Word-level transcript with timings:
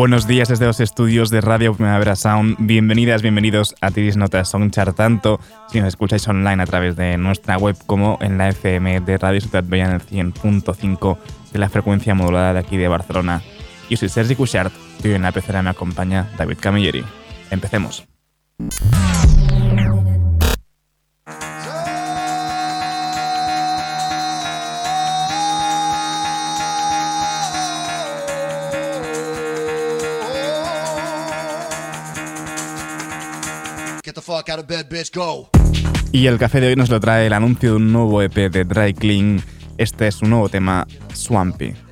Buenos 0.00 0.26
días 0.26 0.48
desde 0.48 0.64
los 0.64 0.80
estudios 0.80 1.28
de 1.28 1.42
Radio 1.42 1.74
Primavera 1.74 2.16
Sound. 2.16 2.56
Bienvenidas, 2.58 3.20
bienvenidos 3.20 3.74
a 3.82 3.90
Tiris 3.90 4.16
Notas 4.16 4.48
Songchart, 4.48 4.96
tanto 4.96 5.40
si 5.70 5.78
nos 5.78 5.88
escucháis 5.88 6.26
online 6.26 6.62
a 6.62 6.64
través 6.64 6.96
de 6.96 7.18
nuestra 7.18 7.58
web 7.58 7.76
como 7.84 8.16
en 8.22 8.38
la 8.38 8.48
FM 8.48 9.02
de 9.02 9.18
Radio 9.18 9.42
Ciudad 9.42 9.62
Bella 9.62 9.84
en 9.84 9.92
el 9.92 10.00
100.5 10.00 11.18
de 11.52 11.58
la 11.58 11.68
frecuencia 11.68 12.14
modulada 12.14 12.54
de 12.54 12.60
aquí 12.60 12.78
de 12.78 12.88
Barcelona. 12.88 13.42
Yo 13.90 13.98
soy 13.98 14.08
Sergi 14.08 14.36
Cushart 14.36 14.72
y 15.04 15.10
en 15.10 15.20
la 15.20 15.32
pecera 15.32 15.60
me 15.60 15.68
acompaña 15.68 16.30
David 16.38 16.56
Camilleri. 16.58 17.04
Empecemos. 17.50 18.08
Y 36.12 36.26
el 36.26 36.38
café 36.38 36.60
de 36.60 36.68
hoy 36.68 36.76
nos 36.76 36.88
lo 36.88 37.00
trae 37.00 37.26
el 37.26 37.32
anuncio 37.32 37.70
de 37.70 37.76
un 37.76 37.92
nuevo 37.92 38.22
EP 38.22 38.50
de 38.50 38.64
Dry 38.64 38.94
Clean. 38.94 39.42
Este 39.78 40.08
es 40.08 40.16
su 40.16 40.26
nuevo 40.26 40.48
tema, 40.48 40.86
Swampy. 41.14 41.89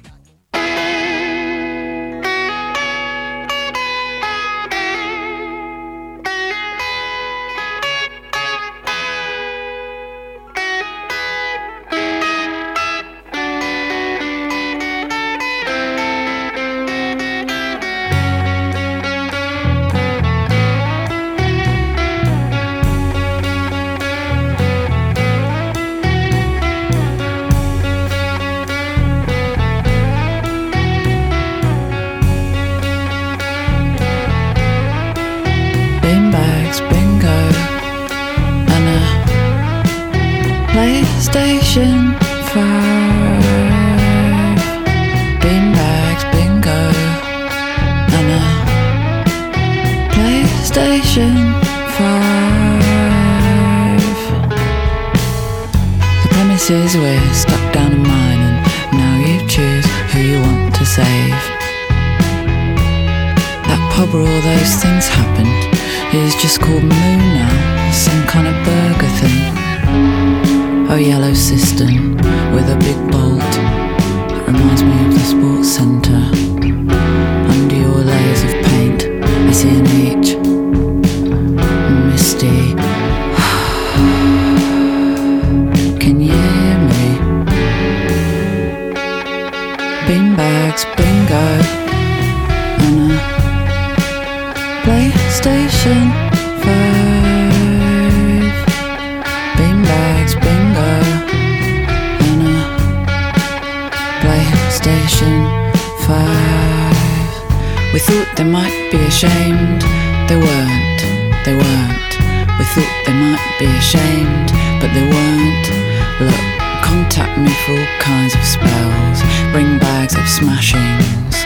spells, 118.48 119.20
bring 119.52 119.78
bags 119.78 120.14
of 120.14 120.24
smashings, 120.24 121.36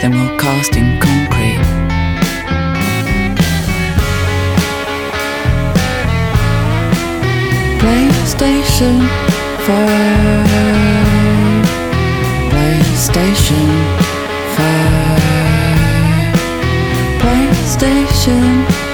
then 0.00 0.12
we'll 0.12 0.38
cast 0.38 0.76
in 0.76 1.00
concrete. 1.00 1.64
PlayStation 7.80 8.96
5 9.66 10.04
PlayStation 12.52 13.68
5 14.56 15.34
PlayStation 17.22 18.93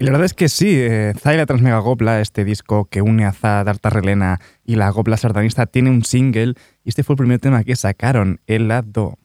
La 0.00 0.12
verdad 0.12 0.24
es 0.24 0.32
que 0.32 0.48
sí, 0.48 0.76
eh, 0.78 1.12
Zaila 1.14 1.44
Transmega 1.44 1.78
Gopla, 1.78 2.22
este 2.22 2.46
disco 2.46 2.86
que 2.86 3.02
une 3.02 3.26
a 3.26 3.32
Za, 3.32 3.62
Darta 3.64 3.90
Relena 3.90 4.40
y 4.64 4.76
la 4.76 4.88
Gopla 4.88 5.18
sardanista, 5.18 5.66
tiene 5.66 5.90
un 5.90 6.04
single 6.04 6.54
y 6.84 6.88
este 6.88 7.04
fue 7.04 7.12
el 7.12 7.18
primer 7.18 7.38
tema 7.38 7.64
que 7.64 7.76
sacaron, 7.76 8.40
el 8.46 8.68
lado. 8.68 9.18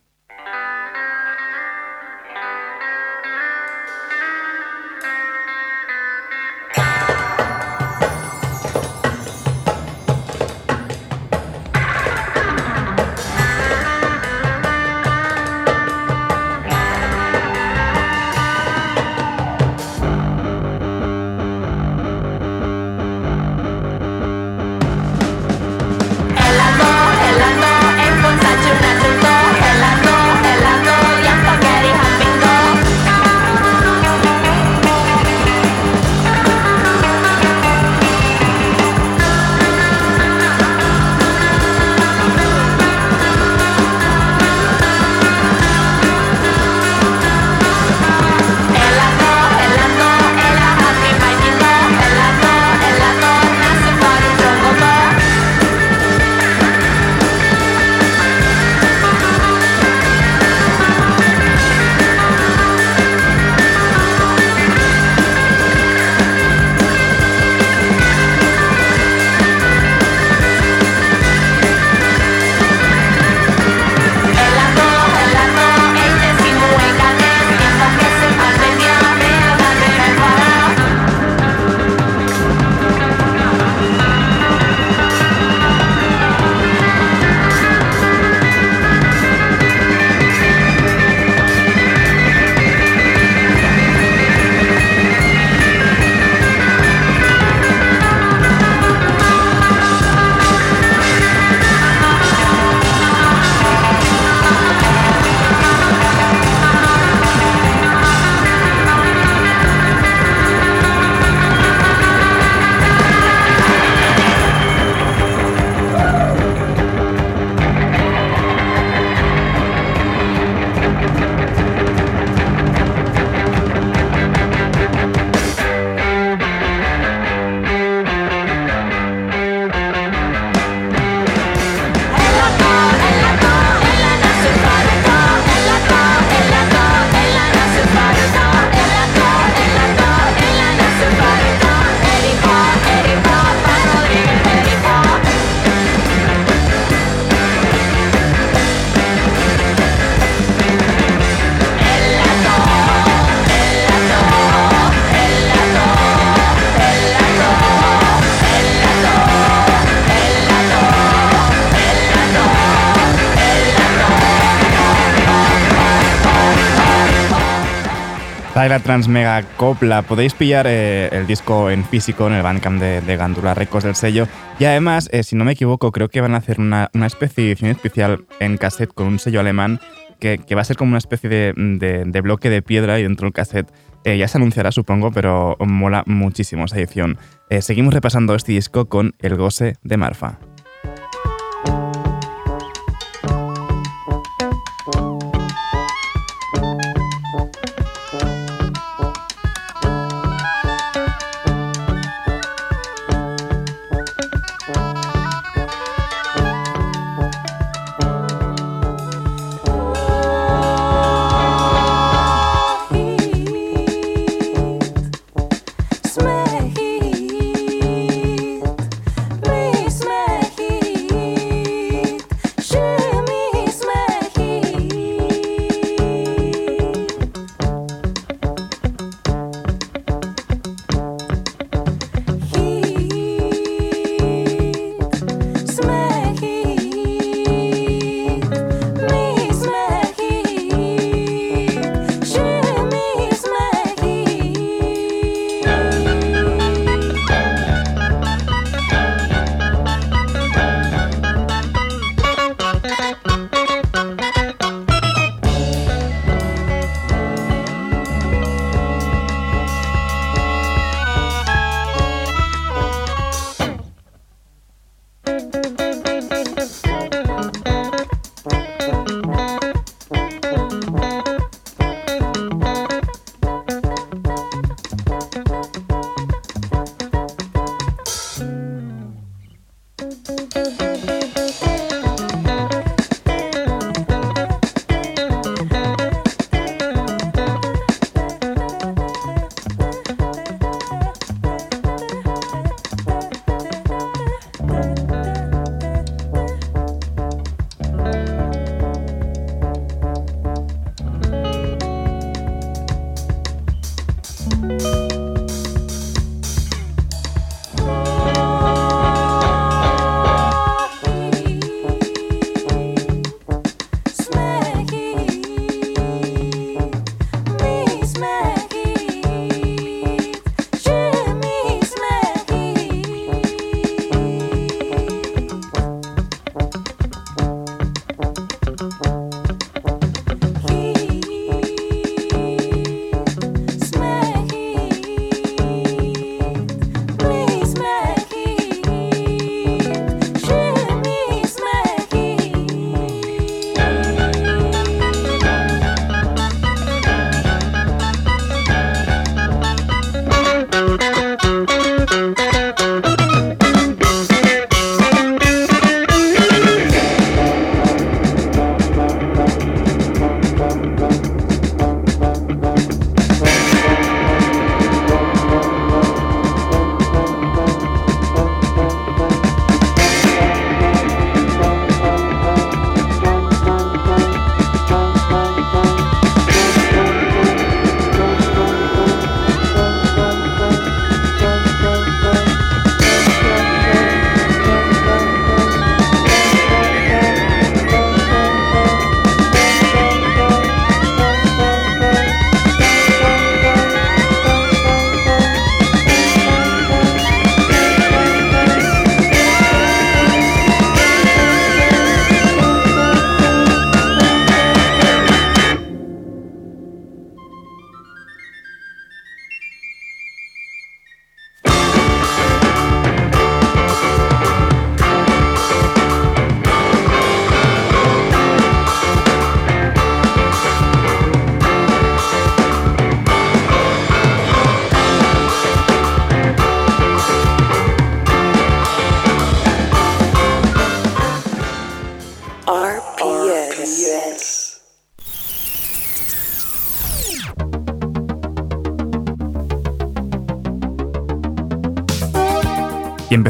Transmega 168.96 169.44
Copla. 169.58 170.04
Podéis 170.04 170.34
pillar 170.36 170.68
eh, 170.70 171.10
el 171.12 171.28
disco 171.28 171.70
en 171.70 171.84
físico 171.84 172.28
en 172.28 172.34
el 172.34 172.42
Bandcamp 172.42 172.80
de, 172.80 173.02
de 173.02 173.18
Gandula 173.18 173.54
Records 173.54 173.84
del 173.84 173.96
sello. 173.96 174.26
Y 174.58 174.64
además, 174.64 175.10
eh, 175.12 175.24
si 175.24 175.36
no 175.36 175.44
me 175.44 175.52
equivoco, 175.52 175.92
creo 175.92 176.08
que 176.08 176.22
van 176.22 176.34
a 176.34 176.38
hacer 176.38 176.62
una, 176.62 176.90
especie 177.06 177.44
de 177.44 177.52
edición 177.52 177.72
especial 177.72 178.24
en 178.40 178.56
cassette 178.56 178.94
con 178.94 179.08
un 179.08 179.20
sello 179.20 179.42
alemán 179.42 179.82
que, 180.22 180.40
va 180.56 180.62
a 180.62 180.64
ser 180.64 180.78
como 180.78 180.92
una 180.92 181.00
especie 181.00 181.30
de, 181.30 182.22
bloque 182.24 182.50
de 182.50 182.62
piedra 182.62 182.98
y 182.98 183.04
dentro 183.04 183.26
del 183.26 183.34
cassette 183.34 183.70
eh, 184.06 184.18
ya 184.18 184.30
se 184.30 184.38
anunciará, 184.38 184.72
supongo, 184.72 185.12
pero 185.12 185.58
mola 185.60 186.04
muchísimo 186.06 186.64
esa 186.64 186.78
edición. 186.78 187.18
seguimos 187.60 187.94
repasando 187.94 188.34
este 188.34 188.54
disco 188.54 188.86
con 188.86 189.14
El 189.20 189.36
Gose 189.36 189.76
de 189.84 189.98
Marfa. 189.98 190.40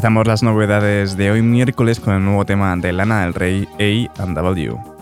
Empezamos 0.06 0.28
las 0.28 0.44
novedades 0.44 1.18
de 1.18 1.32
hoy 1.32 1.42
miércoles 1.42 2.00
con 2.00 2.14
el 2.14 2.24
nuevo 2.24 2.46
tema 2.46 2.76
de 2.76 2.94
Lana 2.94 3.24
del 3.24 3.34
Rey 3.34 3.68
A 3.80 4.22
and 4.22 4.38
W. 4.38 4.95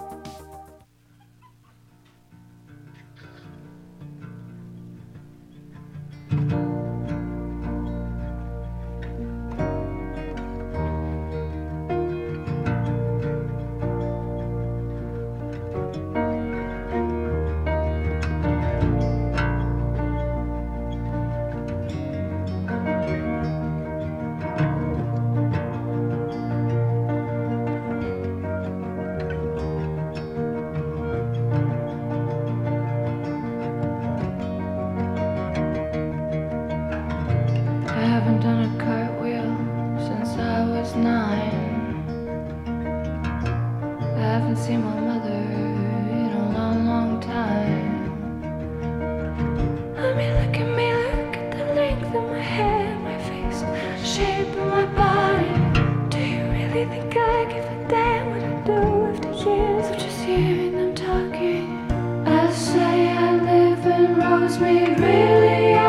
say 62.53 63.09
I 63.09 63.35
live 63.37 63.85
in 63.85 64.15
Rosemary, 64.15 64.93
really. 64.95 65.82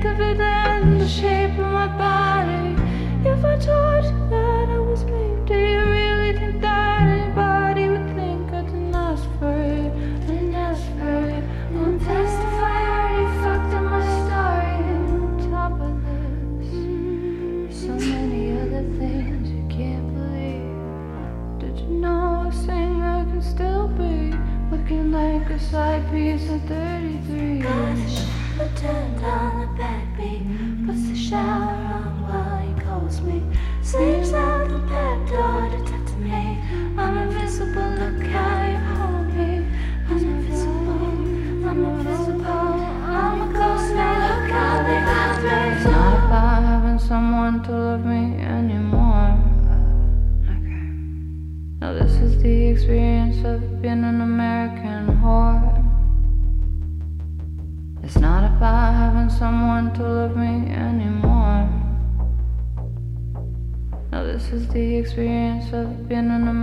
think 0.00 0.14
of 0.14 0.20
it 0.20 0.40
and 0.40 1.00
the 1.00 1.08
shape 1.08 1.58
of 1.58 1.72
my 1.72 1.88
body. 1.98 2.76
If 3.28 3.44
I 3.44 3.56
told 3.56 4.04
you 4.04 4.28
that 4.30 4.68
I 4.70 4.78
was 4.78 5.04
made, 5.04 5.44
do 5.46 5.54
you 5.54 5.80
really 5.80 6.32
think 6.38 6.60
that 6.60 7.02
anybody 7.02 7.88
would 7.88 8.06
think 8.14 8.52
I 8.52 8.62
didn't 8.62 8.94
ask 8.94 9.24
for 9.40 9.52
it? 9.52 9.90
Didn't 10.26 10.54
ask 10.54 10.82
for 10.98 11.18
it. 11.36 11.42
Won't 11.72 12.00
testify, 12.00 12.78
I 12.78 12.98
already 13.10 13.42
fucked 13.42 13.74
up 13.74 13.82
my 13.90 14.02
story. 14.22 14.74
On 15.18 15.50
top 15.50 15.80
of 15.88 15.94
this, 16.06 17.80
so 17.82 17.92
many 18.12 18.52
other 18.60 18.84
things 18.98 19.50
you 19.50 19.66
can't 19.68 20.14
believe. 20.14 20.78
Did 21.58 21.80
you 21.80 21.94
know 21.96 22.46
a 22.48 22.52
singer 22.52 23.26
can 23.30 23.42
still 23.42 23.88
be 23.88 24.32
looking 24.70 25.10
like 25.10 25.50
a 25.50 25.58
side 25.58 26.08
piece 26.12 26.48
of 26.50 26.68
this? 26.68 26.97
experience 65.18 65.74
I've 65.74 66.08
been 66.08 66.30
in 66.30 66.46
a 66.46 66.54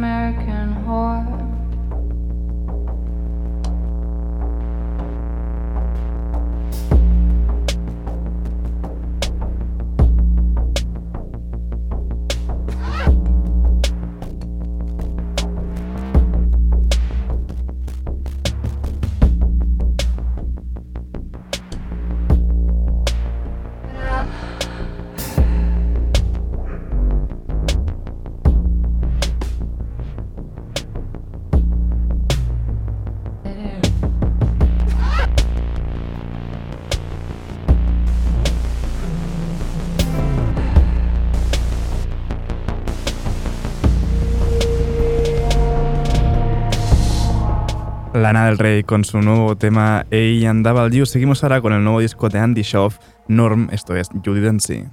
Lana 48.16 48.46
del 48.46 48.58
Rey 48.58 48.84
con 48.84 49.04
su 49.04 49.22
nuevo 49.22 49.58
tema 49.58 50.00
A 50.00 50.50
and 50.50 50.66
W. 50.66 51.06
Seguimos 51.06 51.44
ahora 51.44 51.60
con 51.60 51.74
el 51.74 51.84
nuevo 51.84 52.00
disco 52.00 52.30
de 52.30 52.40
Andy 52.40 52.64
Schoff, 52.64 52.98
Norm, 53.28 53.68
esto 53.72 53.96
es 53.96 54.10
You 54.24 54.34
Didn't 54.34 54.62
See. 54.62 54.86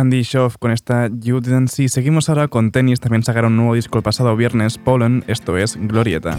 Andy 0.00 0.24
Schoff 0.24 0.56
con 0.58 0.70
esta 0.70 1.08
You 1.08 1.40
Didn't 1.40 1.68
See. 1.68 1.88
Seguimos 1.88 2.28
ahora 2.28 2.48
con 2.48 2.72
tenis. 2.72 3.00
También 3.00 3.22
sacaron 3.22 3.52
un 3.52 3.58
nuevo 3.58 3.74
disco 3.74 3.98
el 3.98 4.02
pasado 4.02 4.34
viernes, 4.34 4.78
Pollen. 4.78 5.24
Esto 5.26 5.56
es 5.56 5.76
Glorieta. 5.76 6.38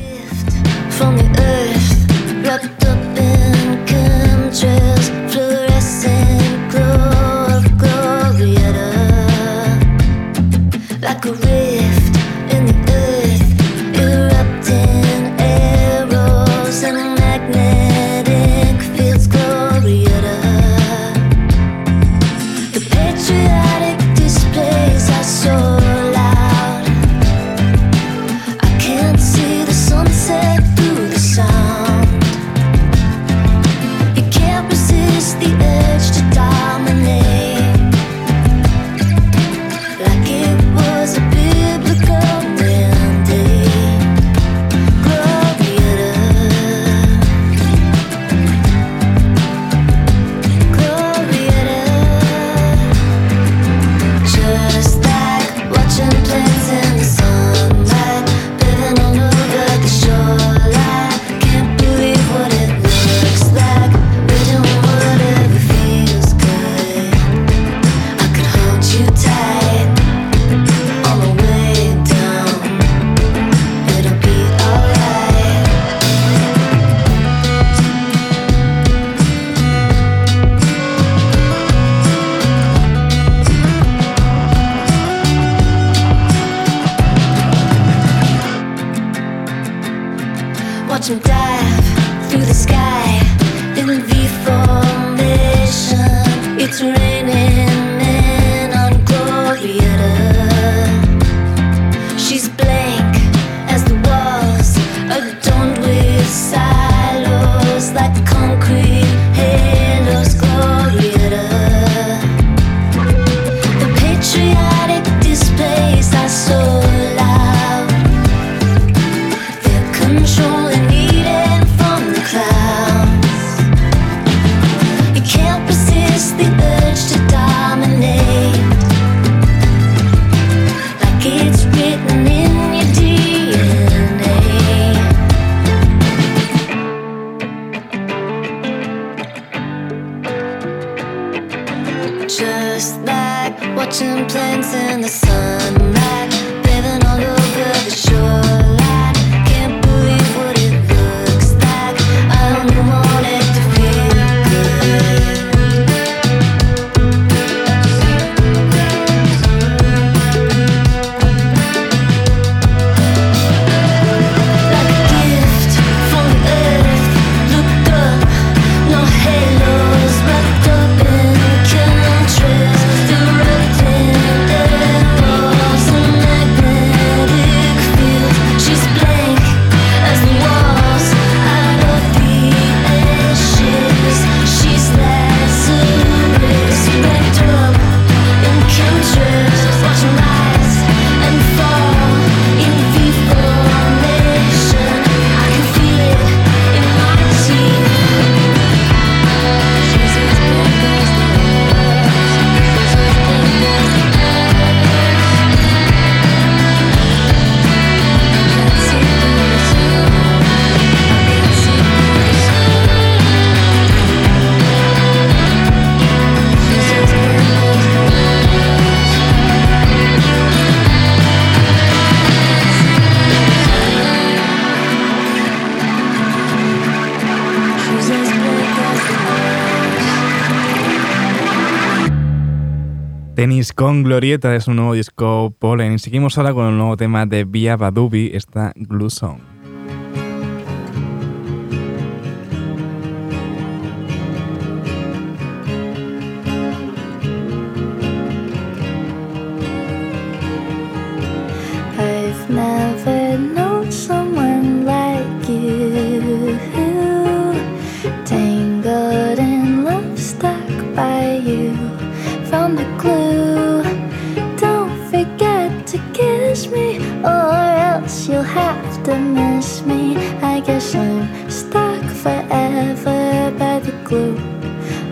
Con 233.81 234.03
Glorieta 234.03 234.51
de 234.51 234.61
su 234.61 234.75
nuevo 234.75 234.93
disco 234.93 235.55
Pollen. 235.57 235.93
Y 235.93 235.97
seguimos 235.97 236.37
ahora 236.37 236.53
con 236.53 236.67
el 236.67 236.77
nuevo 236.77 236.97
tema 236.97 237.25
de 237.25 237.45
Via 237.45 237.77
Badubi, 237.77 238.29
esta 238.31 238.73
Glue 238.75 239.09
Song. 239.09 239.50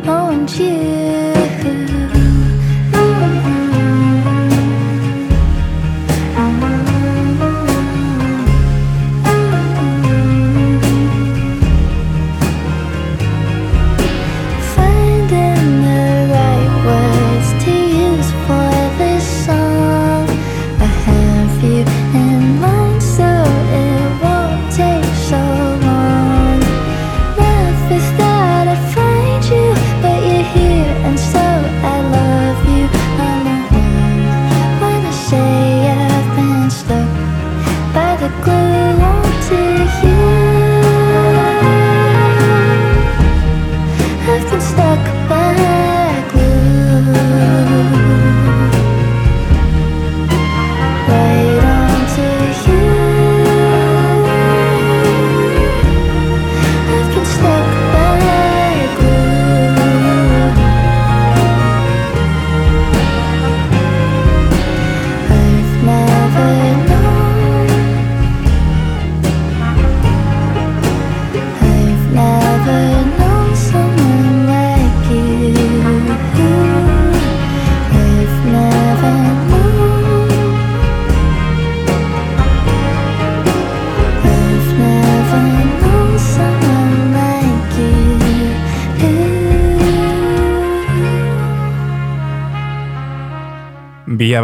on 0.10 0.48
you. 0.58 2.18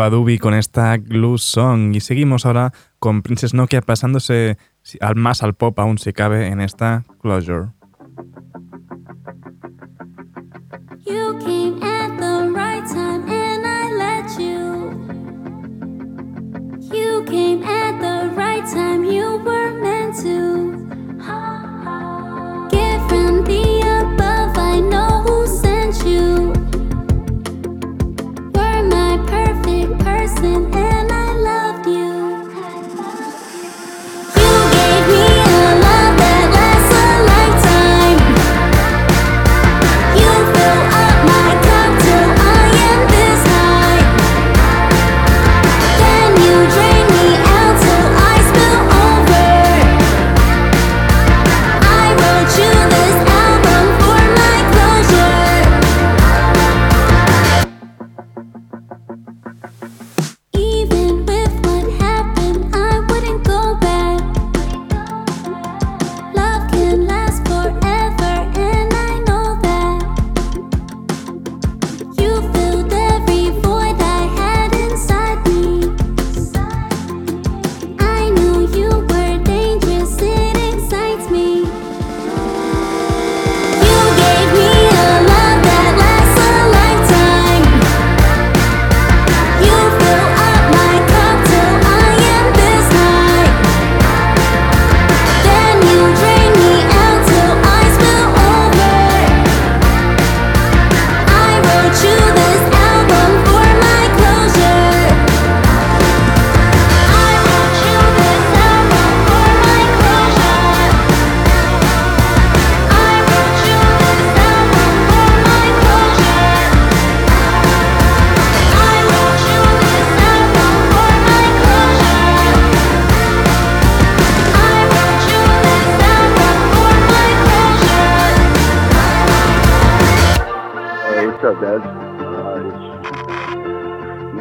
Badubi 0.06 0.38
con 0.38 0.54
esta 0.54 0.98
Glue 0.98 1.40
Song. 1.40 1.96
Y 1.96 2.00
seguimos 2.00 2.46
ahora 2.46 2.72
con 3.00 3.24
Princess 3.24 3.56
Nokia 3.56 3.82
pasándose 3.82 4.60
al 5.02 5.16
más 5.16 5.42
al 5.42 5.56
pop 5.56 5.80
aún 5.80 5.98
si 5.98 6.14
cabe 6.14 6.46
en 6.50 6.62
esta 6.62 7.06
Closure. 7.24 7.70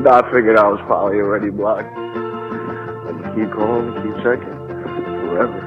I 0.06 0.22
figured 0.30 0.58
I 0.58 0.68
was 0.68 0.80
probably 0.86 1.18
already 1.18 1.50
blocked. 1.50 1.88
keep 3.34 3.50
keep 3.50 4.16
checking. 4.22 4.54
Forever. 5.24 5.60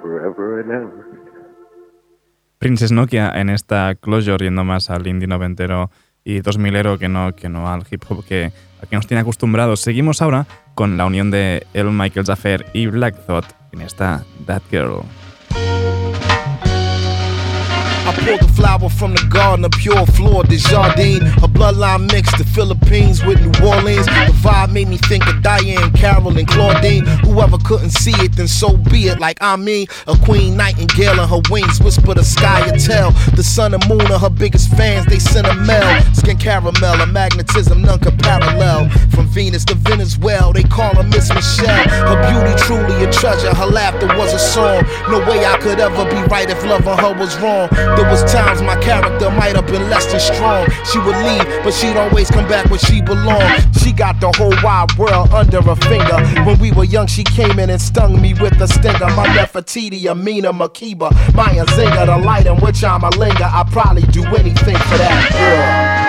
Forever 0.00 0.60
and. 0.60 1.08
Princess 2.58 2.90
Nokia 2.90 3.30
en 3.34 3.50
esta 3.50 3.94
closure 3.94 4.44
yendo 4.44 4.64
más 4.64 4.90
al 4.90 5.06
indie 5.06 5.28
noventero 5.28 5.90
y 6.24 6.40
2000ero 6.40 6.98
que 6.98 7.08
no, 7.08 7.34
que 7.36 7.48
no 7.48 7.68
al 7.68 7.84
hip 7.88 8.02
hop 8.08 8.24
que, 8.24 8.52
a 8.82 8.86
que 8.86 8.96
nos 8.96 9.06
tiene 9.06 9.20
acostumbrados. 9.20 9.80
Seguimos 9.80 10.20
ahora 10.22 10.46
con 10.74 10.96
la 10.96 11.06
unión 11.06 11.30
de 11.30 11.66
El 11.74 11.90
Michael 11.90 12.30
Affair 12.30 12.66
y 12.72 12.86
Black 12.86 13.14
Thought 13.26 13.46
en 13.72 13.82
esta 13.82 14.24
That 14.46 14.62
Girl. 14.70 15.02
I 18.08 18.14
pulled 18.24 18.40
the 18.40 18.48
flower 18.48 18.88
from 18.88 19.12
the 19.12 19.22
garden, 19.28 19.66
a 19.66 19.68
pure 19.68 20.06
floor, 20.06 20.42
the 20.42 20.56
jardine. 20.56 21.20
A 21.44 21.48
bloodline 21.48 22.10
mixed 22.10 22.38
the 22.38 22.44
Philippines 22.44 23.22
with 23.22 23.38
New 23.38 23.52
Orleans. 23.60 24.06
The 24.06 24.32
vibe 24.40 24.72
made 24.72 24.88
me 24.88 24.96
think 24.96 25.26
of 25.28 25.42
Diane, 25.42 25.92
Carol, 25.92 26.38
and 26.38 26.48
Claudine. 26.48 27.04
Whoever 27.28 27.58
couldn't 27.58 27.90
see 27.90 28.16
it, 28.24 28.32
then 28.32 28.48
so 28.48 28.78
be 28.78 29.08
it. 29.08 29.20
Like 29.20 29.36
I 29.42 29.56
mean, 29.56 29.88
a 30.06 30.16
queen 30.24 30.56
nightingale 30.56 31.20
and 31.20 31.28
her 31.28 31.42
wings 31.50 31.82
whisper 31.82 32.14
the 32.14 32.24
sky 32.24 32.66
and 32.66 32.80
tell. 32.80 33.10
The 33.36 33.42
sun 33.42 33.74
and 33.74 33.86
moon 33.90 34.00
are 34.10 34.18
her 34.18 34.30
biggest 34.30 34.70
fans, 34.70 35.04
they 35.04 35.18
send 35.18 35.46
a 35.46 35.54
mail. 35.54 36.00
Skin 36.14 36.38
caramel, 36.38 37.02
a 37.02 37.06
magnetism 37.06 37.82
none 37.82 37.98
can 37.98 38.16
parallel. 38.16 38.88
From 39.12 39.26
Venus 39.28 39.66
to 39.66 39.74
Venezuela, 39.74 40.54
they 40.54 40.62
call 40.62 40.94
her 40.94 41.02
Miss 41.02 41.28
Michelle. 41.28 41.84
Her 42.08 42.16
beauty 42.24 42.56
truly 42.64 43.04
a 43.04 43.12
treasure, 43.12 43.54
her 43.54 43.66
laughter 43.66 44.06
was 44.16 44.32
a 44.32 44.38
song. 44.38 44.80
No 45.10 45.18
way 45.28 45.44
I 45.44 45.58
could 45.58 45.78
ever 45.78 46.08
be 46.08 46.22
right 46.32 46.48
if 46.48 46.64
loving 46.64 46.96
her 46.96 47.12
was 47.12 47.36
wrong. 47.40 47.68
There 47.98 48.08
was 48.08 48.22
times 48.32 48.62
my 48.62 48.80
character 48.80 49.28
might 49.28 49.56
have 49.56 49.66
been 49.66 49.90
less 49.90 50.06
than 50.06 50.20
strong. 50.20 50.68
She 50.84 51.00
would 51.00 51.16
leave, 51.26 51.64
but 51.64 51.74
she'd 51.74 51.96
always 51.96 52.30
come 52.30 52.46
back 52.46 52.70
where 52.70 52.78
she 52.78 53.02
belonged. 53.02 53.76
She 53.82 53.90
got 53.90 54.20
the 54.20 54.30
whole 54.36 54.54
wide 54.62 54.96
world 54.96 55.32
under 55.32 55.60
her 55.60 55.74
finger. 55.74 56.24
When 56.46 56.60
we 56.60 56.70
were 56.70 56.84
young, 56.84 57.08
she 57.08 57.24
came 57.24 57.58
in 57.58 57.70
and 57.70 57.82
stung 57.82 58.22
me 58.22 58.34
with 58.34 58.60
a 58.60 58.68
stinger. 58.68 59.10
My 59.16 59.26
Nefertiti, 59.26 60.06
Amina, 60.06 60.52
Makiba, 60.52 61.10
Maya 61.34 61.66
Zinga, 61.66 62.06
the 62.06 62.24
light 62.24 62.46
in 62.46 62.54
which 62.58 62.84
I'm 62.84 63.02
a 63.02 63.10
linger. 63.16 63.42
I 63.42 63.68
probably 63.68 64.02
do 64.02 64.24
anything 64.26 64.76
for 64.76 64.98
that 64.98 66.04
girl. 66.06 66.07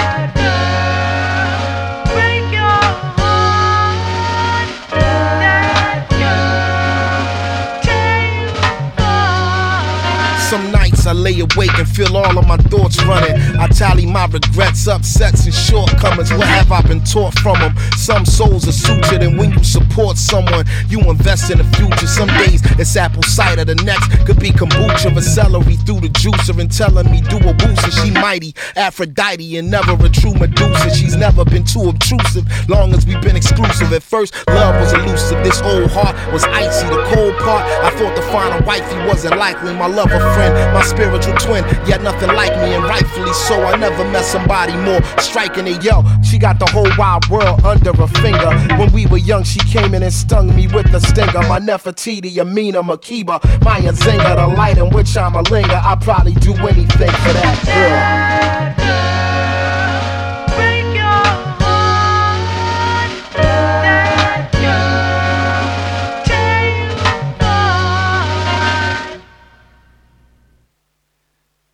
Lay 11.19 11.39
awake 11.39 11.77
and 11.77 11.87
feel 11.87 12.15
all 12.17 12.37
of 12.37 12.47
my 12.47 12.57
thoughts 12.57 13.01
running. 13.03 13.35
I 13.57 13.67
tally 13.67 14.05
my 14.05 14.25
regrets, 14.25 14.87
upsets, 14.87 15.45
and 15.45 15.53
shortcomings. 15.53 16.31
What 16.31 16.47
have 16.47 16.71
I 16.71 16.81
been 16.81 17.03
taught 17.03 17.37
from 17.39 17.59
them? 17.59 17.75
Some 17.97 18.25
souls 18.25 18.67
are 18.67 18.71
sutured, 18.71 19.25
and 19.25 19.37
when 19.37 19.51
you 19.51 19.63
support 19.63 20.17
someone, 20.17 20.65
you 20.87 20.99
invest 21.09 21.51
in 21.51 21.57
the 21.57 21.63
future. 21.75 22.07
Some 22.07 22.27
days 22.39 22.61
it's 22.79 22.95
apple 22.95 23.23
cider, 23.23 23.65
the 23.65 23.75
next 23.75 24.09
could 24.25 24.39
be 24.39 24.51
kombucha 24.51 25.15
or 25.15 25.21
celery 25.21 25.75
through 25.85 26.01
the 26.01 26.09
juicer 26.09 26.59
and 26.59 26.71
telling 26.71 27.09
me 27.11 27.21
do 27.21 27.37
a 27.37 27.53
booster. 27.53 27.91
She 27.91 28.11
mighty, 28.11 28.55
Aphrodite, 28.75 29.57
and 29.57 29.69
never 29.69 29.93
a 29.93 30.09
true 30.09 30.33
Medusa. 30.33 30.95
She's 30.95 31.15
never 31.15 31.45
been 31.45 31.63
too 31.63 31.89
obtrusive, 31.89 32.45
long 32.69 32.93
as 32.93 33.05
we've 33.05 33.21
been 33.21 33.35
exclusive. 33.35 33.91
At 33.93 34.03
first, 34.03 34.33
love 34.49 34.75
was 34.79 34.93
elusive. 34.93 35.43
This 35.43 35.61
old 35.61 35.91
heart 35.91 36.15
was 36.31 36.43
icy. 36.45 36.87
The 36.87 37.03
cold 37.13 37.35
part, 37.37 37.65
I 37.83 37.89
thought 37.97 38.15
to 38.15 38.21
find 38.31 38.63
a 38.63 38.65
wifey 38.65 38.97
wasn't 39.07 39.37
likely. 39.37 39.73
My 39.73 39.87
lover 39.87 40.19
friend, 40.33 40.53
my 40.73 40.83
spiritual 41.09 41.35
twin, 41.39 41.63
yet 41.87 42.01
nothing 42.01 42.29
like 42.29 42.53
me, 42.61 42.73
and 42.73 42.83
rightfully 42.83 43.33
so. 43.33 43.55
I 43.63 43.75
never 43.77 44.03
met 44.11 44.23
somebody 44.23 44.75
more 44.77 45.01
striking 45.19 45.65
than 45.65 45.81
yo. 45.81 46.03
She 46.23 46.37
got 46.37 46.59
the 46.59 46.67
whole 46.67 46.89
wide 46.97 47.27
world 47.29 47.63
under 47.65 47.93
her 47.93 48.07
finger. 48.07 48.51
When 48.77 48.91
we 48.91 49.07
were 49.07 49.17
young, 49.17 49.43
she 49.43 49.59
came 49.59 49.93
in 49.93 50.03
and 50.03 50.13
stung 50.13 50.55
me 50.55 50.67
with 50.67 50.91
the 50.91 50.99
stinger. 50.99 51.41
My 51.47 51.59
Nefertiti, 51.59 52.37
Amina, 52.37 52.83
Makiba, 52.83 53.41
Maya 53.63 53.91
Zinga, 53.93 54.35
the 54.35 54.55
light 54.55 54.77
in 54.77 54.89
which 54.91 55.17
I'm 55.17 55.35
a 55.35 55.41
linger. 55.43 55.81
I'd 55.83 56.01
probably 56.01 56.33
do 56.33 56.53
anything 56.53 56.89
for 56.89 57.33
that 57.33 59.05
girl. 59.05 59.08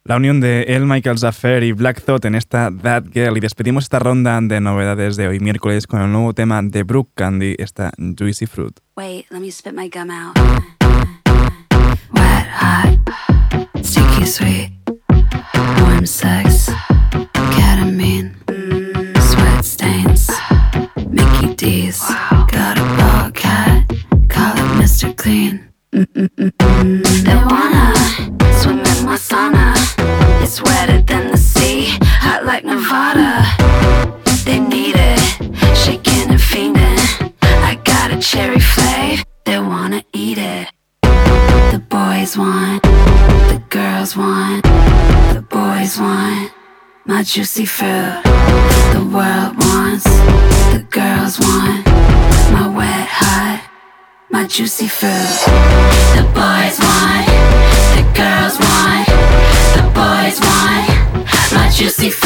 La 0.08 0.18
unión 0.18 0.39
de 0.39 0.62
El 0.68 0.86
Michael 0.86 1.18
Zaffer 1.18 1.63
y 1.63 1.72
Black 1.72 2.00
Thought 2.00 2.26
en 2.26 2.36
esta 2.36 2.72
That 2.84 3.06
Girl. 3.12 3.38
Y 3.38 3.39
despedimos 3.39 3.86
esta 3.86 3.98
ronda 3.98 4.39
de 4.39 4.62
novedades 4.62 5.15
de 5.15 5.28
hoy 5.28 5.39
miércoles 5.39 5.88
con 5.88 6.00
el 6.00 6.12
nuevo 6.12 6.32
tema 6.36 6.62
de 6.62 6.84
Brooke 6.84 7.10
Candy, 7.15 7.56
esta 7.58 7.91
Juicy 7.98 8.46
Fruit. 8.46 8.80
Wait, 8.96 9.26
let 9.32 9.39
me 9.39 9.50
spit 9.50 9.74
my 9.74 9.89
gum 9.89 10.12
out. 10.12 10.38
Wet, 12.13 12.48
hot, 12.52 13.00
sticky, 13.82 14.28
sweet, 14.28 14.74
warm 15.82 16.06
sex, 16.06 16.72
ketamine, 17.56 18.36
sweat 19.20 19.65
stains, 19.65 20.30
Mickey 21.10 21.56
D's. 21.56 22.00
Got 22.52 22.78
a 22.78 22.84
ball 22.96 23.32
cat, 23.32 23.88
call 24.30 24.54
it 24.54 24.70
Mr. 24.78 25.15
Clean. 25.18 25.68
They 25.91 27.36
wanna 27.50 27.85
It's 30.58 30.63
wetter 30.63 31.02
than 31.02 31.32
the 31.32 31.38
sea, 31.38 31.98
hot 32.02 32.46
like 32.46 32.63
Nevada. 32.63 33.44
They 34.46 34.58
need 34.58 34.96
it, 34.96 35.20
shaking 35.76 36.32
and 36.32 36.39
fiending. 36.39 37.34
I 37.41 37.76
got 37.84 38.13
a 38.13 38.22
cherry 38.22 38.62
flavor, 38.62 39.24
they 39.44 39.60
wanna 39.60 40.06
eat 40.13 40.38
it. 40.38 40.70
The 41.02 41.84
boys 41.89 42.38
want, 42.38 42.84
the 42.84 43.62
girls 43.68 44.15
want, 44.15 44.63
the 45.34 45.46
boys 45.50 46.00
want 46.00 46.54
my 47.04 47.22
juicy 47.24 47.65
fruit. 47.65 48.22
The 48.94 49.04
world 49.12 49.58
wants, 49.58 50.06
the 50.72 50.88
girls 50.89 51.38
want 51.38 51.86
my 52.56 52.74
wet 52.74 53.08
hot, 53.12 53.60
my 54.30 54.48
juicy 54.48 54.88
fruit. 54.88 55.36
The 56.15 56.24
boys 56.32 56.80
want, 56.80 57.45
you 61.80 61.90
see 61.90 62.25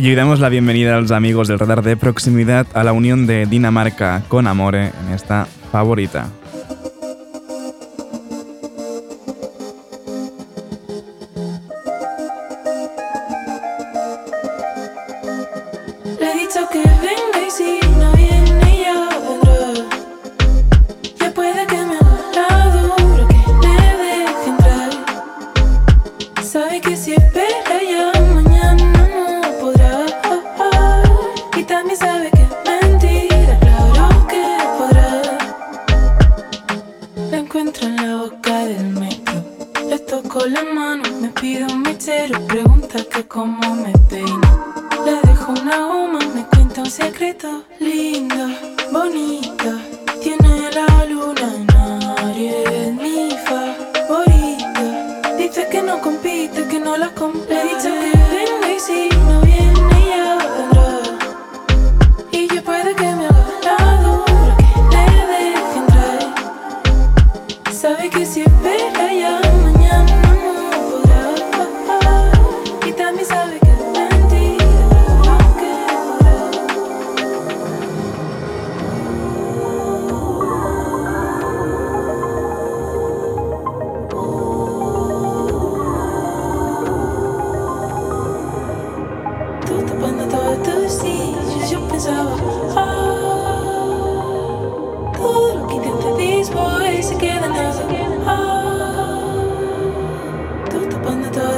Y 0.00 0.14
damos 0.14 0.38
la 0.38 0.48
bienvenida 0.48 0.96
a 0.96 1.00
los 1.00 1.10
amigos 1.10 1.48
del 1.48 1.58
radar 1.58 1.82
de 1.82 1.96
proximidad 1.96 2.68
a 2.72 2.84
la 2.84 2.92
unión 2.92 3.26
de 3.26 3.46
Dinamarca 3.46 4.22
con 4.28 4.46
Amore 4.46 4.92
en 5.04 5.12
esta 5.12 5.48
favorita. 5.72 6.30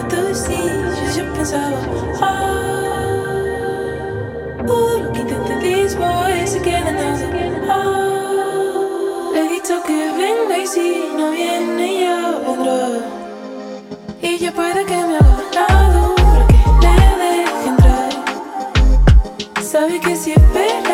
todos 0.08 0.48
ellos 0.48 1.16
yo 1.16 1.32
pensaba, 1.32 1.78
ah, 2.20 3.46
oh, 4.68 4.98
lo 5.02 5.12
que 5.12 5.20
intenté 5.20 5.76
después 5.84 6.50
se 6.50 6.60
queda 6.60 6.92
nada, 6.92 7.26
ah, 7.68 9.30
le 9.32 9.40
he 9.40 9.48
dicho 9.48 9.82
que 9.86 10.12
venga 10.12 10.58
y 10.58 10.66
si 10.66 11.04
no 11.16 11.30
viene 11.30 12.00
ya 12.02 12.38
vendrá, 12.46 12.80
y 14.22 14.38
ya 14.38 14.52
puede 14.52 14.84
que 14.84 14.96
me 14.96 15.16
haga 15.16 15.44
lado, 15.54 16.14
pero 16.16 16.46
que 16.48 16.58
le 16.82 17.10
deje 17.22 17.68
entrar, 17.68 18.12
sabe 19.62 20.00
que 20.00 20.14
si 20.16 20.32
espera 20.32 20.89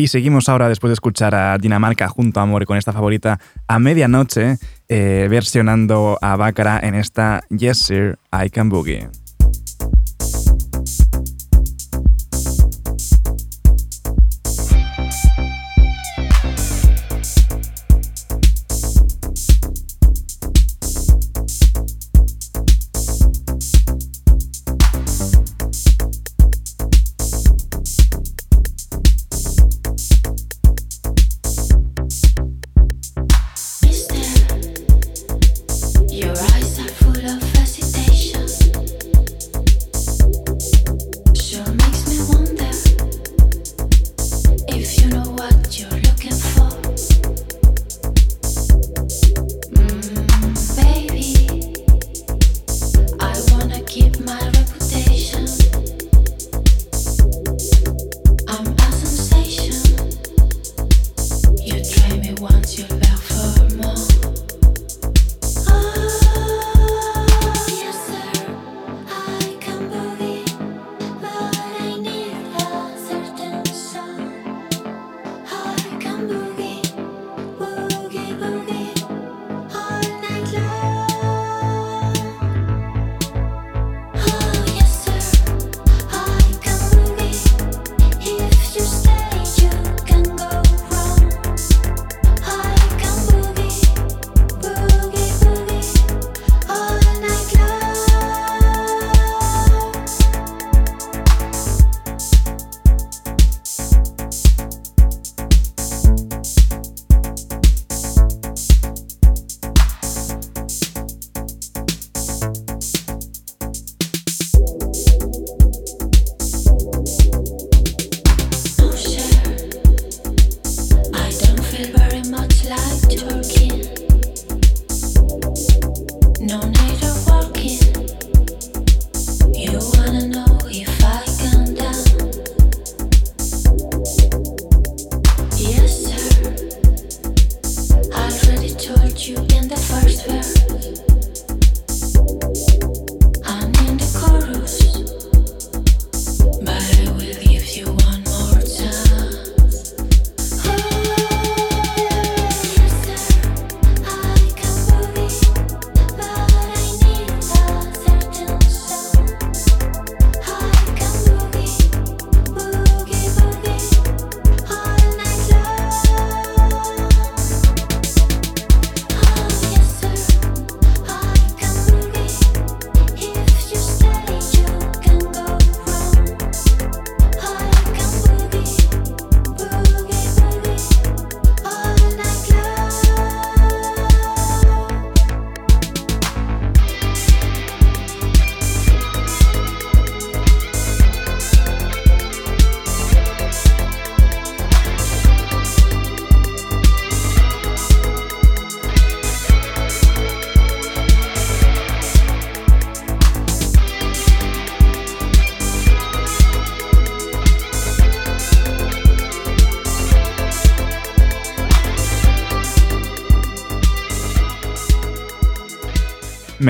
Y 0.00 0.08
seguimos 0.08 0.48
ahora 0.48 0.70
después 0.70 0.88
de 0.88 0.94
escuchar 0.94 1.34
a 1.34 1.58
Dinamarca 1.58 2.08
junto 2.08 2.40
a 2.40 2.44
Amor 2.44 2.64
con 2.64 2.78
esta 2.78 2.90
favorita 2.90 3.38
a 3.68 3.78
medianoche, 3.78 4.56
eh, 4.88 5.26
versionando 5.28 6.16
a 6.22 6.36
Bácara 6.36 6.80
en 6.82 6.94
esta 6.94 7.42
Yes 7.50 7.80
Sir, 7.80 8.18
I 8.32 8.48
Can 8.48 8.70
Boogie. 8.70 9.10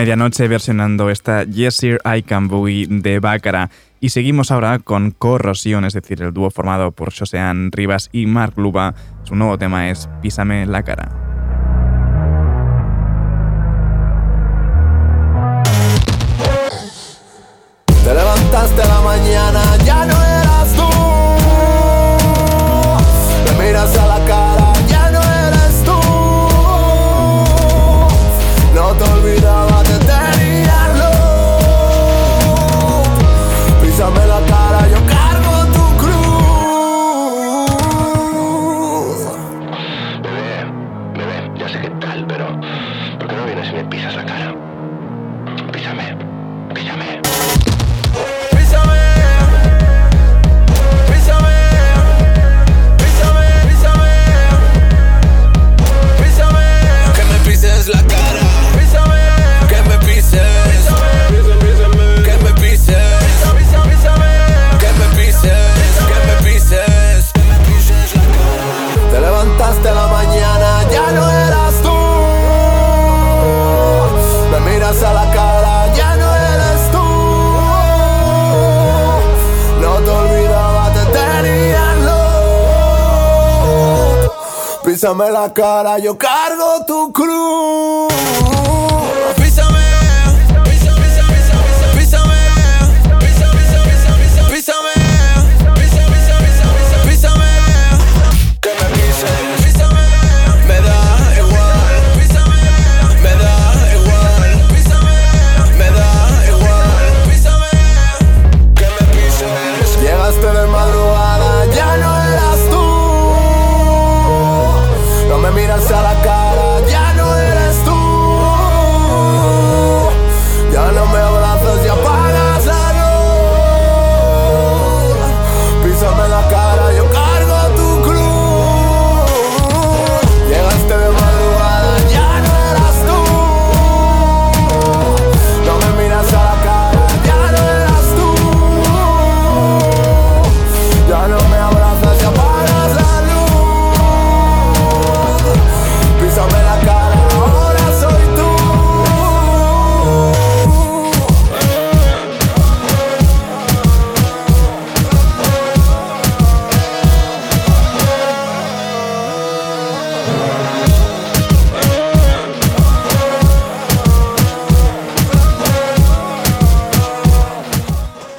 Medianoche 0.00 0.48
versionando 0.48 1.10
esta 1.10 1.44
Yesir 1.44 1.98
I 2.06 2.22
Can 2.22 2.48
Boogie 2.48 2.86
de 2.88 3.18
Bácara. 3.20 3.68
Y 4.00 4.08
seguimos 4.08 4.50
ahora 4.50 4.78
con 4.78 5.10
Corrosión, 5.10 5.84
es 5.84 5.92
decir, 5.92 6.22
el 6.22 6.32
dúo 6.32 6.50
formado 6.50 6.90
por 6.90 7.12
Josean 7.12 7.70
Rivas 7.70 8.08
y 8.10 8.24
Mark 8.24 8.54
Luba. 8.56 8.94
Su 9.24 9.34
nuevo 9.34 9.58
tema 9.58 9.90
es 9.90 10.08
Písame 10.22 10.64
la 10.64 10.84
cara. 10.84 11.19
Bésame 85.00 85.30
la 85.30 85.48
cara, 85.48 85.98
yo 85.98 86.18
cargo 86.18 86.84
tu 86.86 87.10
cruz. 87.10 88.49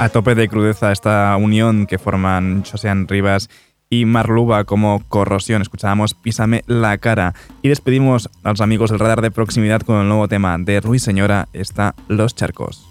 a 0.01 0.09
tope 0.09 0.33
de 0.33 0.49
crudeza 0.49 0.91
esta 0.91 1.37
unión 1.37 1.85
que 1.85 1.99
forman 1.99 2.63
Josean 2.65 3.07
Rivas 3.07 3.51
y 3.87 4.05
Marluba 4.05 4.63
como 4.63 5.07
corrosión. 5.07 5.61
Escuchábamos 5.61 6.15
Písame 6.15 6.63
la 6.65 6.97
cara. 6.97 7.35
Y 7.61 7.69
despedimos 7.69 8.27
a 8.41 8.49
los 8.49 8.61
amigos 8.61 8.89
del 8.89 8.97
radar 8.97 9.21
de 9.21 9.29
proximidad 9.29 9.81
con 9.81 10.01
el 10.01 10.07
nuevo 10.07 10.27
tema 10.27 10.57
de 10.57 10.81
Ruiz 10.81 11.03
Señora, 11.03 11.49
está 11.53 11.93
Los 12.07 12.33
Charcos. 12.33 12.90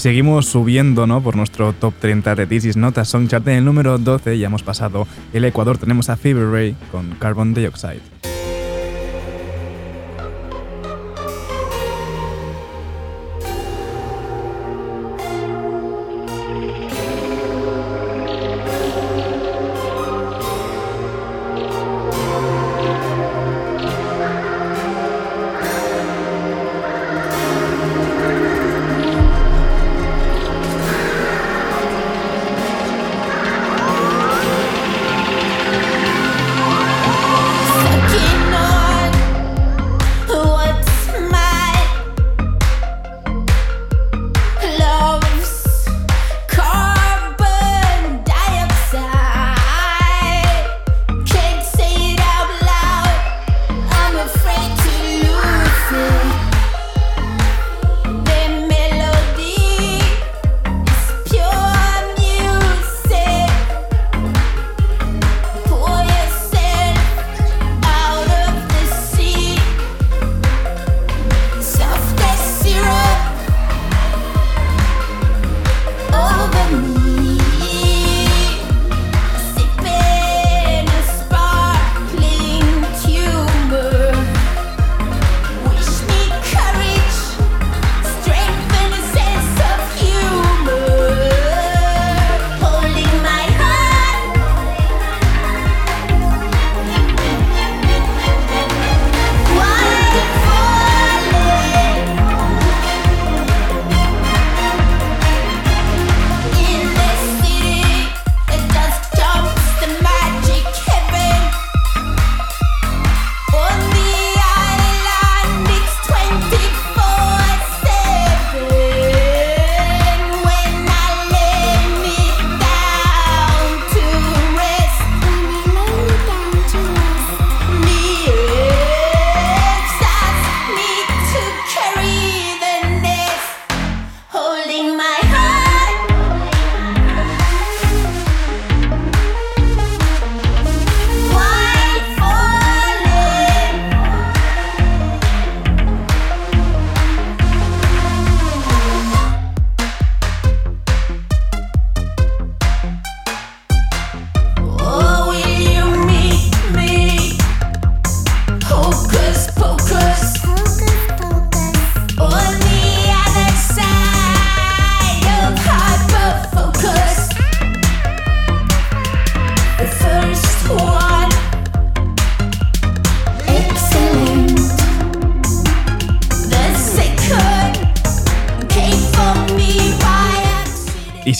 Seguimos 0.00 0.46
subiendo 0.46 1.06
¿no? 1.06 1.22
por 1.22 1.36
nuestro 1.36 1.74
top 1.74 1.92
30 2.00 2.34
de 2.34 2.46
This 2.46 2.64
Is 2.64 2.76
Song 3.04 3.28
Chart. 3.28 3.46
En 3.48 3.58
el 3.58 3.64
número 3.64 3.98
12 3.98 4.38
ya 4.38 4.46
hemos 4.46 4.62
pasado 4.62 5.06
el 5.32 5.44
Ecuador. 5.44 5.76
Tenemos 5.76 6.08
a 6.08 6.16
Fever 6.16 6.50
Ray 6.50 6.74
con 6.90 7.10
Carbon 7.18 7.52
Dioxide. 7.52 8.19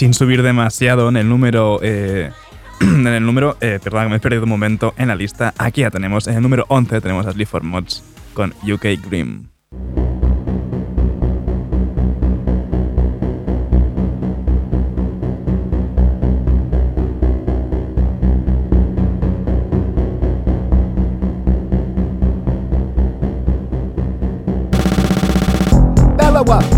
Sin 0.01 0.15
subir 0.15 0.43
demasiado 0.43 1.11
en 1.11 1.19
el 1.19 1.29
número. 1.29 1.79
eh, 1.83 2.31
en 2.81 3.07
el 3.07 3.27
número. 3.27 3.59
eh, 3.61 3.79
perdón, 3.85 4.09
me 4.09 4.17
he 4.17 4.21
perdido 4.21 4.45
un 4.45 4.49
momento 4.49 4.95
en 4.97 5.09
la 5.09 5.15
lista. 5.15 5.53
Aquí 5.59 5.83
ya 5.83 5.91
tenemos. 5.91 6.27
En 6.27 6.37
el 6.37 6.43
número 6.43 6.65
11 6.69 7.03
tenemos 7.03 7.27
a 7.27 7.33
Sleep 7.33 7.47
for 7.47 7.63
Mods 7.63 8.03
con 8.33 8.55
UK 8.63 8.87
Grim. 9.11 9.51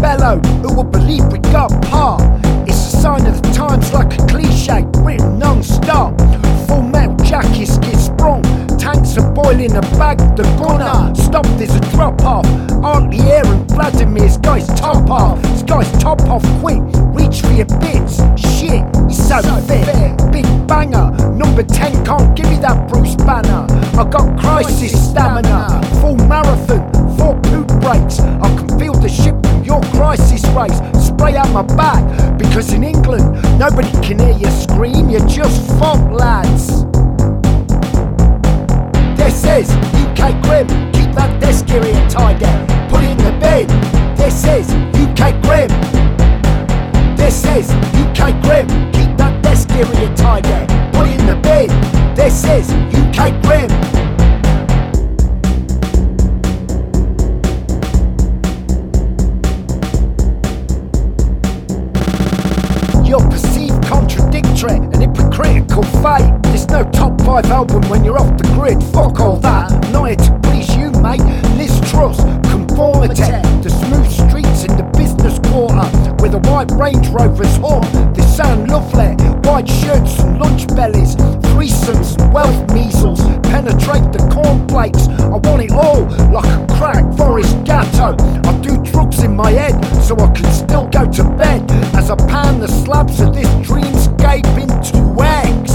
bellow, 0.03 0.41
will 0.75 0.92
boiling 9.73 9.93
a 9.93 9.99
bag, 9.99 10.19
the 10.37 10.43
gunner. 10.59 11.15
Stop, 11.15 11.47
there's 11.59 11.75
a 11.75 11.81
drop 11.93 12.21
off. 12.23 12.47
Aren't 12.85 13.11
the 13.11 13.21
air 13.31 13.47
and 13.47 13.69
Vladimir's 13.71 14.37
guy's 14.39 14.67
top 14.69 15.09
off. 15.11 15.41
This 15.43 15.63
guy's 15.63 15.91
top 16.03 16.21
off 16.23 16.43
quick, 16.61 16.83
reach 17.15 17.41
for 17.41 17.53
your 17.53 17.67
bits. 17.81 18.17
Shit, 18.37 18.85
he's 19.09 19.29
so, 19.29 19.41
fit. 19.67 20.33
Big 20.33 20.47
banger, 20.67 21.11
number 21.35 21.63
10 21.63 22.05
can't 22.05 22.37
give 22.37 22.49
me 22.49 22.57
that 22.59 22.89
Bruce 22.89 23.17
Banner. 23.17 23.67
I 23.99 24.09
got 24.09 24.39
crisis 24.41 24.93
stamina, 25.11 25.81
full 26.01 26.17
marathon, 26.27 26.83
four 27.17 27.39
poop 27.41 27.69
breaks. 27.81 28.21
I 28.21 28.49
can 28.57 28.79
feel 28.79 28.95
the 28.95 29.09
ship 29.09 29.35
from 29.45 29.65
your 29.65 29.81
crisis 29.93 30.45
race. 30.49 30.79
Spray 31.07 31.37
out 31.37 31.51
my 31.51 31.63
back, 31.77 32.39
because 32.39 32.73
in 32.73 32.85
England, 32.85 33.43
nobody 33.59 33.91
can 34.03 34.19
hear 34.19 34.37
you 34.37 34.51
scream, 34.51 35.11
you're 35.11 35.27
just 35.29 35.67
fuck 35.79 36.01
lads. 36.11 36.92
This 39.23 39.45
is 39.45 39.71
UK 39.71 40.43
Grim, 40.43 40.67
keep 40.91 41.15
that 41.15 41.41
desk 41.41 41.71
area 41.71 41.95
tidy. 42.11 42.45
Put 42.91 43.05
it 43.05 43.11
in 43.11 43.19
the 43.19 43.31
bin. 43.39 43.69
This 44.17 44.45
is 44.45 44.69
UK 44.99 45.41
Grim. 45.43 45.71
This 47.17 47.45
is 47.47 47.71
UK 48.03 48.35
Grim, 48.43 48.67
keep 48.91 49.17
that 49.19 49.41
desk 49.41 49.71
area 49.71 50.13
tidy. 50.17 50.67
Put 50.91 51.07
it 51.07 51.21
in 51.21 51.27
the 51.27 51.37
bin. 51.37 51.69
This 52.17 52.43
is 52.43 52.69
UK 52.99 53.41
Grim. 53.43 53.71
And 64.71 64.97
hypocritical 64.97 65.83
fate. 66.03 66.31
There's 66.43 66.69
no 66.69 66.89
top 66.91 67.21
five 67.23 67.47
album 67.47 67.83
when 67.89 68.05
you're 68.05 68.19
off 68.19 68.37
the 68.39 68.45
grid. 68.55 68.83
Fuck 68.93 69.19
all 69.19 69.37
that. 69.39 69.71
Not 69.91 70.05
here 70.07 70.17
to 70.17 70.41
please 70.43 70.75
you, 70.77 70.91
mate. 71.03 71.23
Liz 71.57 71.81
Truss, 71.91 72.19
conformity. 72.49 73.23
The 73.63 73.71
smooth 73.71 74.11
streets 74.11 74.65
in 74.65 74.77
the 74.77 74.89
business 74.97 75.39
quarter 75.51 75.87
where 76.21 76.31
the 76.31 76.39
white 76.51 76.71
Range 76.73 77.09
Rovers 77.09 77.57
haunt. 77.57 78.15
They 78.15 78.23
sound 78.23 78.71
lovely. 78.71 79.17
White 79.49 79.69
shirts 79.69 80.21
and 80.21 80.39
lunch 80.39 80.69
bellies. 80.69 81.17
threesomes, 81.51 82.15
wealth 82.33 82.73
measles, 82.73 83.21
penetrate 83.63 84.13
the 84.13 84.19
cornflakes. 84.35 85.09
I 85.09 85.37
want 85.37 85.63
it 85.63 85.71
all, 85.71 86.03
like 86.33 86.45
a 86.45 86.67
crack 86.75 87.17
forest 87.17 87.65
gatto. 87.65 88.17
I 88.49 88.59
do 88.61 88.77
drugs 88.83 89.23
in 89.23 89.37
my 89.37 89.51
head, 89.51 89.75
so 90.03 90.17
I 90.17 90.33
can 90.33 90.53
still 90.53 90.89
go 90.89 91.11
to 91.11 91.25
bed 91.37 91.71
as 91.95 92.11
I 92.11 92.17
pan 92.27 92.59
the 92.59 92.67
slabs 92.67 93.21
of 93.21 93.35
this 93.35 93.49
dreamscape 93.67 94.51
into 94.59 94.99
eggs. 95.23 95.75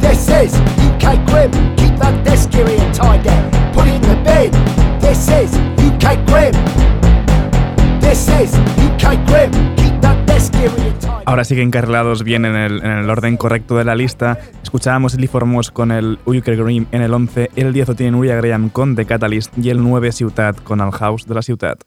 This 0.00 0.28
is 0.28 0.54
UK 0.86 1.26
Grim, 1.26 1.50
keep 1.76 1.98
that 1.98 2.24
desk 2.24 2.54
area 2.54 2.92
tidy, 2.92 3.30
put 3.74 3.88
it 3.88 3.94
in 3.94 4.02
the 4.02 4.16
bin. 4.24 4.52
This 5.00 5.28
is 5.28 5.52
UK 5.82 6.24
Grim. 6.26 6.54
This 8.00 8.28
is 8.28 8.54
UK 8.78 9.26
Grim, 9.26 9.50
Ahora 11.24 11.44
sí 11.44 11.54
que 11.54 11.62
encarrilados 11.62 12.22
bien 12.22 12.44
en 12.44 12.56
el, 12.56 12.84
en 12.84 12.90
el 12.90 13.10
orden 13.10 13.36
correcto 13.36 13.76
de 13.76 13.84
la 13.84 13.94
lista. 13.94 14.38
Escuchábamos 14.62 15.14
el 15.14 15.28
Formos 15.28 15.70
con 15.70 15.90
el 15.90 16.18
UK 16.24 16.46
Grim 16.46 16.86
en 16.92 17.02
el 17.02 17.12
11, 17.12 17.50
el 17.56 17.72
10 17.72 17.88
lo 17.88 17.94
tiene 17.94 18.12
Nuria 18.12 18.36
Graham 18.36 18.70
con 18.70 18.94
The 18.94 19.06
Catalyst 19.06 19.56
y 19.58 19.70
el 19.70 19.82
9 19.82 20.12
Ciutat 20.12 20.62
con 20.62 20.80
Al 20.80 20.92
House 20.92 21.26
de 21.26 21.34
la 21.34 21.42
Ciutat. 21.42 21.82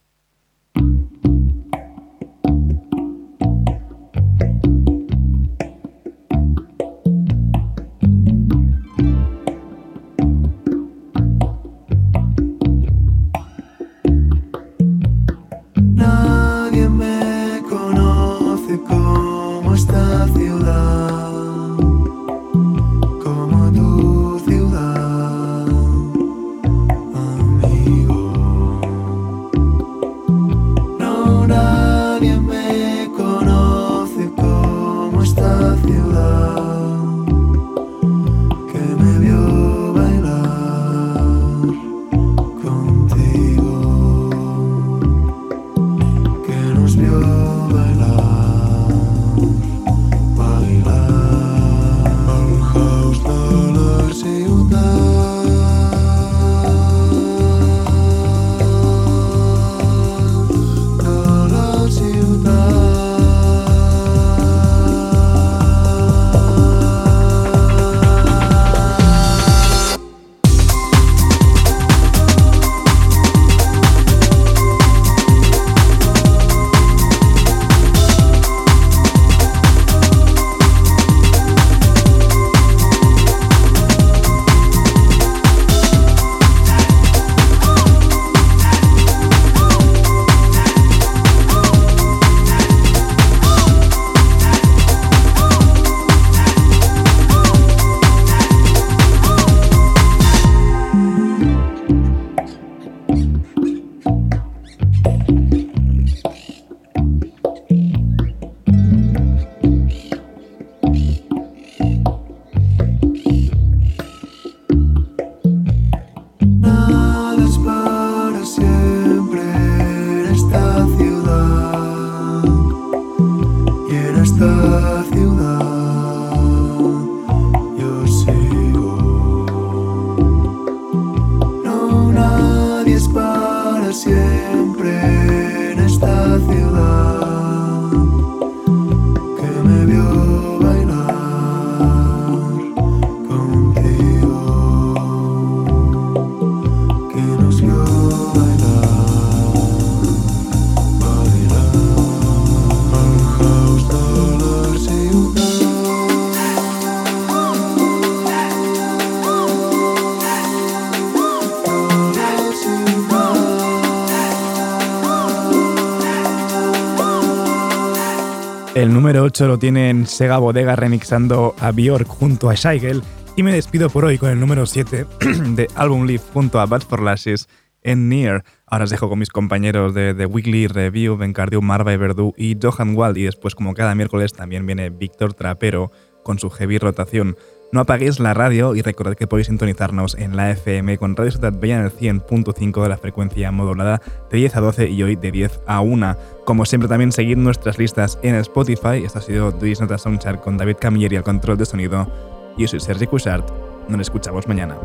8 169.39 169.47
lo 169.47 169.57
tiene 169.57 169.89
en 169.89 170.05
Sega 170.05 170.37
Bodega 170.37 170.75
remixando 170.75 171.55
a 171.59 171.71
Bjork 171.71 172.09
junto 172.09 172.49
a 172.49 172.57
Scheigel. 172.57 173.01
Y 173.37 173.43
me 173.43 173.53
despido 173.53 173.89
por 173.89 174.03
hoy 174.03 174.17
con 174.17 174.31
el 174.31 174.37
número 174.37 174.65
7 174.65 175.05
de 175.55 175.67
Album 175.75 176.05
Leaf 176.05 176.21
junto 176.33 176.59
a 176.59 176.65
Bad 176.65 176.81
for 176.81 177.01
Lashes 177.01 177.47
en 177.81 178.09
Near. 178.09 178.43
Ahora 178.65 178.83
os 178.83 178.89
dejo 178.89 179.07
con 179.07 179.17
mis 179.17 179.29
compañeros 179.29 179.93
de 179.93 180.13
The 180.13 180.25
Weekly 180.25 180.67
Review, 180.67 181.15
Bencardio, 181.15 181.61
Marva 181.61 181.93
y 181.93 181.95
Verdú 181.95 182.33
y 182.35 182.57
Johan 182.61 182.97
Wald. 182.97 183.15
Y 183.15 183.23
después, 183.23 183.55
como 183.55 183.73
cada 183.73 183.95
miércoles, 183.95 184.33
también 184.33 184.65
viene 184.65 184.89
Víctor 184.89 185.33
Trapero 185.33 185.89
con 186.21 186.37
su 186.37 186.49
heavy 186.49 186.77
rotación. 186.77 187.37
No 187.71 187.81
apaguéis 187.81 188.19
la 188.19 188.33
radio 188.33 188.73
y 188.73 188.81
recordad 188.81 189.13
que 189.13 189.27
podéis 189.27 189.45
sintonizarnos 189.45 190.15
en 190.15 190.35
la 190.35 190.49
FM 190.49 190.97
con 190.97 191.15
Radio 191.15 191.31
Ciudad 191.31 191.53
Bella 191.53 191.77
en 191.77 191.85
el 191.85 191.91
100.5 191.91 192.81
de 192.81 192.89
la 192.89 192.97
frecuencia 192.97 193.51
modulada 193.51 194.01
de 194.31 194.37
10 194.37 194.55
a 194.55 194.61
12 194.61 194.89
y 194.89 195.03
hoy 195.03 195.15
de 195.15 195.31
10 195.31 195.61
a 195.67 195.81
1. 195.81 196.15
Como 196.45 196.65
siempre 196.65 196.89
también 196.89 197.11
seguid 197.11 197.37
nuestras 197.37 197.77
listas 197.77 198.17
en 198.23 198.33
Spotify. 198.35 199.03
Esto 199.05 199.19
ha 199.19 199.21
sido 199.21 199.51
Duis 199.51 199.79
Nota 199.81 199.99
Soundchart 199.99 200.41
con 200.41 200.57
David 200.57 200.77
Camilleri 200.79 201.17
al 201.17 201.23
control 201.23 201.59
de 201.59 201.65
sonido. 201.65 202.11
Yo 202.57 202.67
soy 202.67 202.79
Sergi 202.79 203.05
Cushart. 203.05 203.47
Nos 203.87 204.01
escuchamos 204.01 204.47
mañana. 204.47 204.75